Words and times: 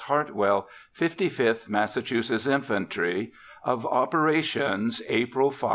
HARTWELL, 0.07 0.67
FIFTY 0.93 1.29
FIFTH 1.29 1.69
MASSACHUSETTS 1.69 2.47
INFANTRY, 2.47 3.31
OF 3.65 3.85
OPERATIONS, 3.85 5.03
APRIL 5.07 5.51
5 5.51 5.59
15. 5.59 5.69